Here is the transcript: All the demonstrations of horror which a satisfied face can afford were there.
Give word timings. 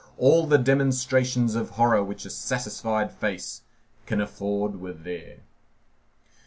All 0.17 0.47
the 0.47 0.57
demonstrations 0.57 1.53
of 1.53 1.69
horror 1.77 2.03
which 2.03 2.25
a 2.25 2.31
satisfied 2.31 3.11
face 3.11 3.61
can 4.07 4.19
afford 4.19 4.81
were 4.81 4.93
there. 4.93 5.41